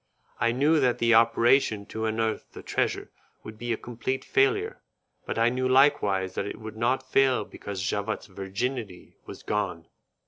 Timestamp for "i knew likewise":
5.37-6.33